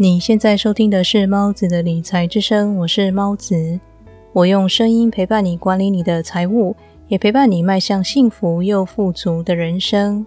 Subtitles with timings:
[0.00, 3.80] 你现在收听的是猫子的理财之声，我是猫子。
[4.32, 6.76] 我用声音陪伴你管理你的财务，
[7.08, 10.24] 也陪伴你迈向幸福又富足的人生。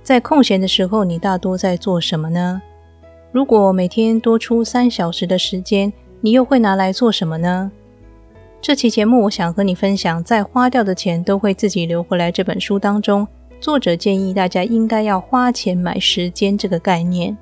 [0.00, 2.62] 在空闲的时候，你大多在做什么呢？
[3.32, 7.72] 如果每天多出三小时的时间，你又会拿来做什么呢？
[8.62, 13.26] 这期节目，我想和你分享，在花掉的钱都会自己留回来这本书当中，
[13.60, 17.36] 作者建议大家应该要花钱买时间这个概念。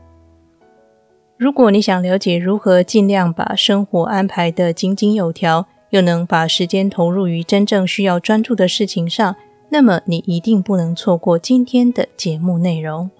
[1.38, 9.36] 如果你想了解如何尽量把生活安排得井井有条，又能把时间投入于真正需要专注的事情上，
[9.68, 13.10] 那么你一定不能错过今天的节目内容。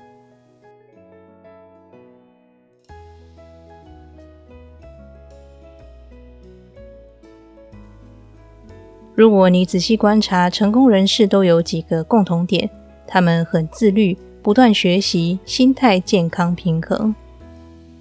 [9.14, 12.70] 如果你仔细观察，成功人士都有几个共同点：
[13.06, 17.14] 他们很自律，不断学习，心态健康平衡。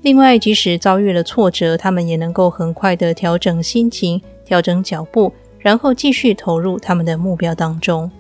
[0.05, 8.11] 另外，即使遭遇了挫折，他们也能够很快的调整心情、调整脚步，然后继续投入他们的目标当中。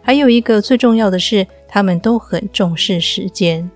[0.00, 3.68] 还有一个最重要的是，他们都很重视时间。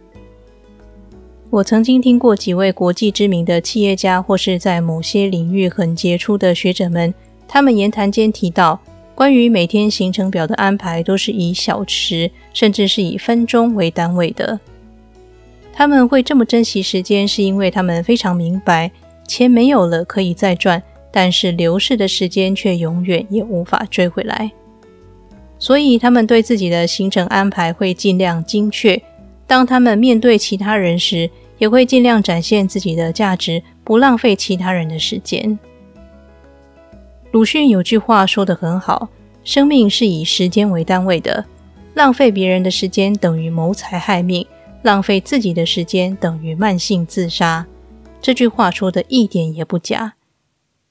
[1.50, 7.12] 我曾经听过几位国际知名的企业家，或是在某些领域很杰出的学者们，
[7.48, 8.80] 他们言谈间提到，
[9.16, 14.60] 关于每天行程表的安排，都是以小时，甚至是以分钟为单位的。
[15.78, 18.90] 他们会这么珍惜时间，是因为他们非常明白，
[19.28, 20.82] 钱没有了可以再赚，
[21.12, 24.50] 但是流逝的时间却永远也无法追回来。
[25.58, 28.98] 所以，他们对自己的行程安排会尽量精确。
[29.46, 35.58] 当他们面对其他人时，也会尽量展现自己的价值，不浪费其他人的时间。
[37.32, 39.10] 鲁迅有句话说得很好
[39.44, 41.44] ：“生命是以时间为单位的，
[41.92, 44.46] 浪费别人的时间等于谋财害命。”
[44.86, 47.66] 浪费自己的时间等于慢性自杀，
[48.22, 50.14] 这句话说的一点也不假。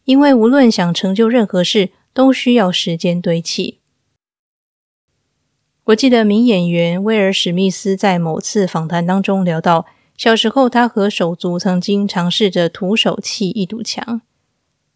[0.03, 3.79] 因为无论想成就任何事，都需要时间堆砌。
[5.85, 9.85] 我记得名演员威尔史密斯在某次访谈当中聊到，
[10.17, 14.21] 小时候他和手足曾经尝试着徒手砌一堵墙，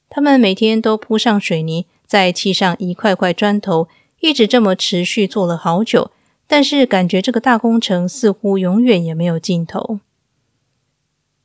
[0.10, 3.88] 他们每天都铺上水泥，再砌上一块块砖头，
[4.20, 6.12] 一直这么持续做了好久。
[6.52, 10.00] 但是感觉这个大工程似乎永远也没有尽头。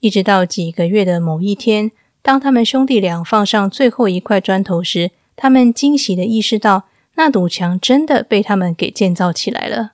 [0.01, 1.93] 一直到几个月的某一天，
[2.23, 6.85] 当他们兄弟俩放上最后一块砖头时，他们惊喜的意识到，
[7.17, 9.93] 那堵墙真的被他们给建造起来了。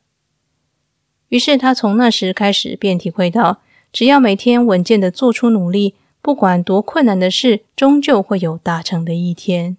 [1.30, 3.60] 于是他从那时开始便体会到，
[3.92, 9.76] 只要每天稳健的做出努力，不管多困难的事，终究会有达成的一天。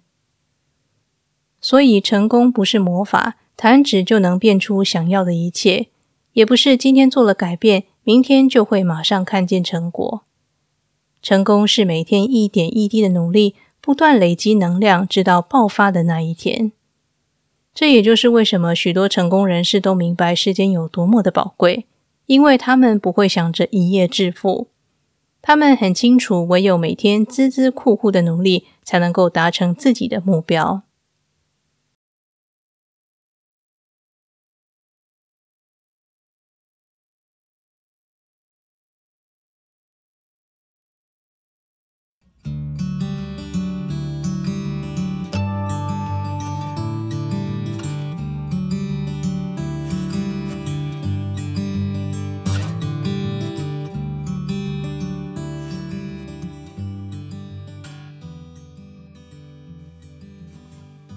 [1.62, 3.36] 所以，成功不是魔法。
[3.56, 5.88] 弹指就能变出想要的一切，
[6.32, 10.22] 也不是今天做了改变，明天就会马上看见成果。
[11.22, 16.72] 成功是每天一点一滴的努力，不断累积能量，直到爆发的那一天。
[17.72, 21.86] 这也就是为什么许多成功人士都明白时间有多么的宝贵，
[22.26, 24.66] 因为他们不会想着一夜致富，
[25.40, 30.82] 他们很清楚，唯有每天孜孜酷酷的努力，才能够达成自己的目标。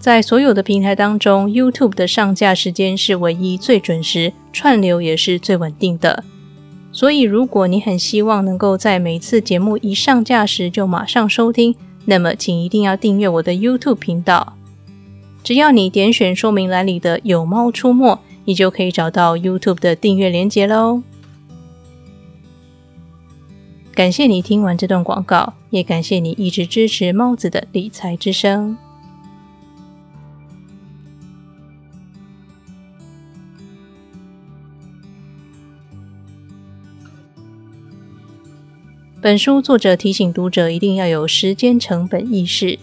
[0.06, 6.24] 在所有的平台当中，YouTube 的上架时间是唯一最准时，串流也是最稳定的。
[6.92, 11.74] 所以，如果你很希望能够在每次节目一上架时就马上收听，
[12.06, 14.56] 那么请一定要订阅我的 YouTube 频道。
[15.44, 21.02] 只要你点选说明栏里的“有猫出没”，你就可以找到 YouTube 的订阅链接喽。
[23.96, 28.78] 感谢你听完这段广告，也感谢你一直支持猫子的理财之声。
[39.26, 42.78] 本书作者提醒读者，一定要有时间成本意识，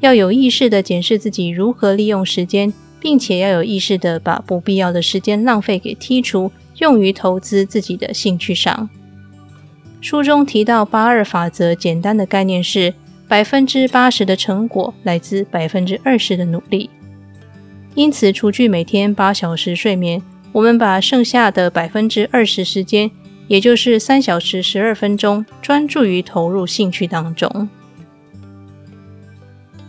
[0.00, 8.90] 要有意识的检视自己如何利用时间，并且要有意识的把不必要的时间浪费给剔除，用于投资自己的兴趣上。
[10.00, 12.92] 书中提到八二法则，简单的概念是
[13.28, 16.90] 百分之八十的成果来自百分之二十的努力。
[17.94, 23.08] 因此，除去每天八小时睡眠，我们把剩下的百分之二十时间。
[23.48, 27.68] 也就是三小时十二分钟，专注于投入兴趣当中。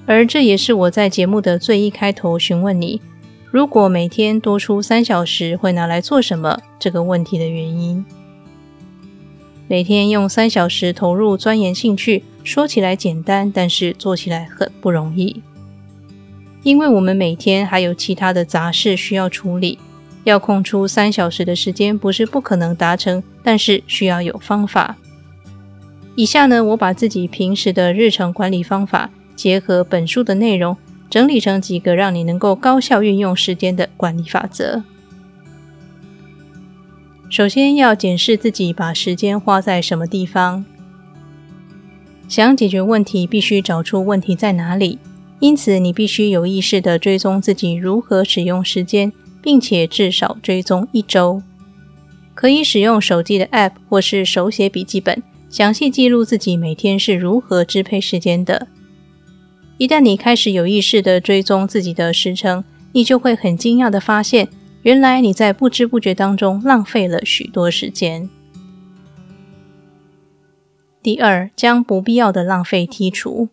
[0.05, 3.01] 而这也是我在节目的最一开头询问你：
[3.51, 6.59] 如果每天多出三小时，会拿来做什么？
[6.79, 8.05] 这个问题的原因。
[9.67, 15.41] 每天用三小时投入钻研兴趣，说起来简单，但是做起来很不容易。
[16.63, 19.77] 因为我们每天还有其他的杂事需要处理，
[20.27, 24.97] 要空出三小时的时间不是不可能达成，但是需要有方法。
[26.15, 30.75] 以下呢，我把自己平时的日程管理方法，结合本书的内容，
[31.09, 34.83] 整理成几个让你能够高效运用时间的管理法则。
[37.29, 40.65] 首先要检视自己把时间花在什么地方。
[42.27, 44.99] 想解决问题，必须找出问题在哪里。
[45.39, 49.13] 因此，你必须有意识地追踪自己如何使用时间，
[49.47, 51.41] 并且至少追踪一周。
[52.35, 58.67] 可以使用手机的 App 或是手写笔记本，详细记录自己每天是如何支配时间的。
[59.77, 64.49] 一旦你开始有意识地追踪自己的时程，你就会很惊讶地发现。
[64.81, 68.29] 原来你在不知不觉当中浪费了许多时间。
[71.01, 73.47] 第二，将不必要的浪费剔除。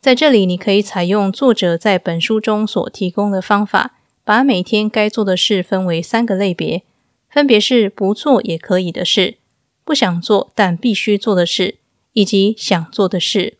[0.00, 3.94] 在这里，你可以采用作者在本书中所提供的方法，
[4.28, 6.82] 把每天该做的事分为三个类别，
[7.30, 9.38] 分别是不做也可以的事、
[9.86, 11.78] 不想做但必须做的事，
[12.12, 13.56] 以及想做的事。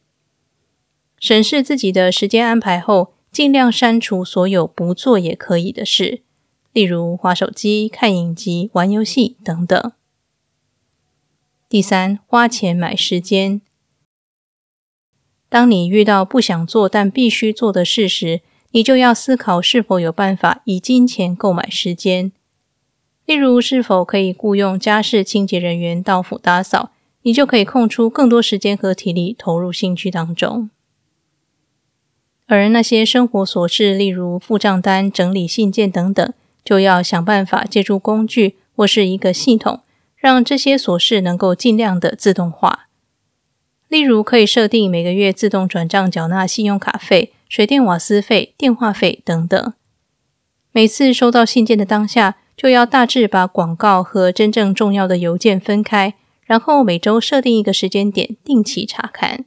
[1.19, 3.15] 审视自己的时间安排后。
[3.31, 6.23] 尽量删除所有不做也可以的事，
[6.73, 9.93] 例如划手机、看影集、玩游戏等等。
[11.69, 13.61] 第三，花钱买时间。
[15.51, 22.33] 当你遇到不想做但必须做的事时，你就要思考是否有办法以金钱购买时间。
[23.25, 26.91] 例如，是否可以雇佣家事清洁人员到府打扫，
[27.23, 30.71] 你就可以空出更多时间和体力投入兴趣当中。
[32.47, 36.33] 而那些生活琐事，例如付账单、整理信件等等，
[36.65, 39.81] 就要想办法借助工具或是一个系统，
[40.17, 42.88] 让这些琐事能够尽量的自动化。
[43.89, 49.73] 例如，可以设定每个月自动转账缴纳信用卡费、水电瓦斯费、电话费等等。
[50.73, 59.47] 每次收到信件的当下，就要大致把广告和真正重要的邮件分开，然后每周设定一个时间点，定期查看。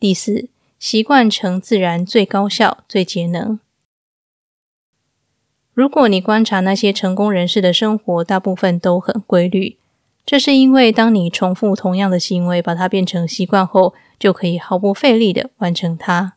[0.00, 0.48] 第四，
[0.78, 3.60] 习惯成自然最高效、最节能。
[5.74, 9.76] 如果你观察那些成功人士的生活，大部分都很规律。
[10.26, 16.34] 这是因为，当你重复同样的行为，把它变成习惯后，就可以毫不费力的完成它。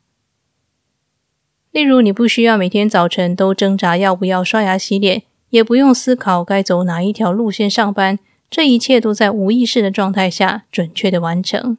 [1.71, 8.19] 例如，你不需要每天早晨都挣扎要不要刷牙洗脸，也不用思考该走哪一条路线上班，
[8.49, 11.77] 这一切都在无意识的状态下准确的完成。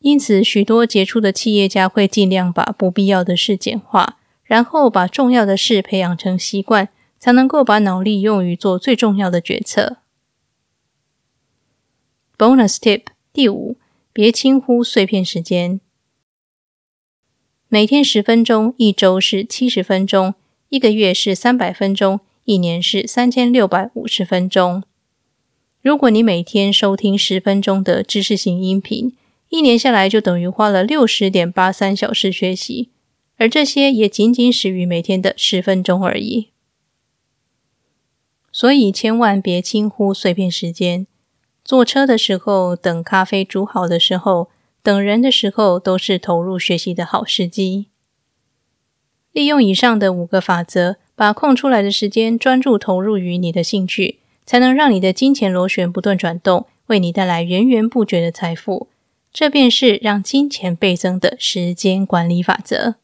[0.00, 9.96] 因此，许多杰出的企业家会尽量把不必要的事简化，然后把重要的事培养成习惯，才能够把脑力用于做最重要的决策。
[12.46, 13.78] Bonus tip 第五：
[14.12, 15.80] 别轻忽碎片时间。
[17.68, 20.34] 每天十分钟，一周是七十分钟，
[20.68, 24.82] 一个月是三百分钟，一年是三千六百五十分钟。
[25.80, 29.16] 如果你每天收听十分钟的知识型音频，
[29.48, 32.90] 一年下来就等于花了六十点八三小时学习，
[33.38, 36.50] 而这些也仅仅始于每天的十分钟而已。
[38.52, 41.06] 所以千万别轻忽碎片时间。
[41.64, 44.50] 坐车的时候、等咖啡煮好的时候、
[44.82, 47.86] 等人的时候，都是投入学习的好时机。
[49.32, 58.88] 利用以上的五个法则，把空出来的时间专注投入于你的兴趣，才能让你的金钱螺旋不断转动，为你带来源源不绝的财富。
[59.32, 62.96] 这便是让金钱倍增的时间管理法则。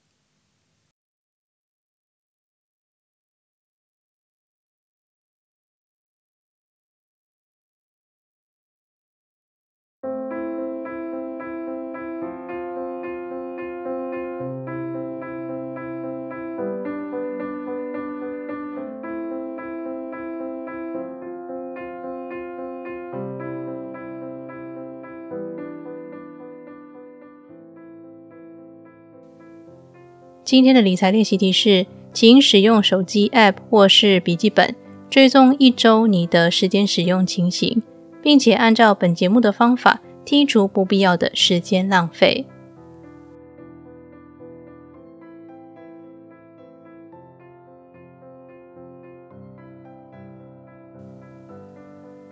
[30.51, 34.75] 今天的理财练习题是请使用手机 app 或是笔记本
[35.09, 37.81] 追踪一周你的时间使用情形
[38.21, 42.45] 并且按照本节目的方法剔除不必要的时间浪费。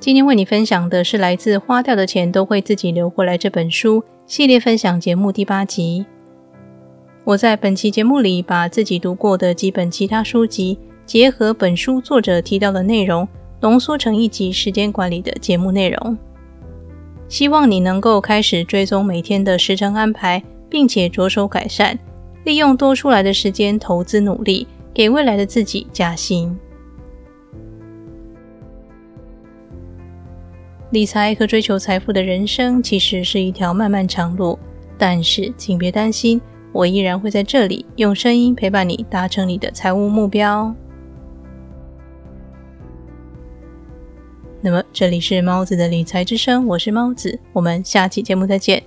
[0.00, 6.17] 今天为你分享的是来自花掉的钱都会自己流过来这本书系列分享节目第八集。
[7.28, 13.28] 我在本期节目里把自己读过的几本其他书籍，结合本书作者提到的内容，
[13.60, 16.16] 浓缩成一集时间管理的节目内容。
[17.28, 21.98] 希望你能够开始追踪每天的时程安排，并且着手改善，
[22.44, 26.58] 利用多出来的时间投资努力，给未来的自己加薪。
[30.92, 34.58] 理财和追求财富的人生其实是一条漫漫长路，
[34.96, 36.40] 但是请别担心。
[36.72, 40.74] 我依然会在这里用声音陪伴你，达成你的财务目标。
[44.60, 48.82] 那么，这里是猫子的理财之声，我是猫子，我们下期节目再见。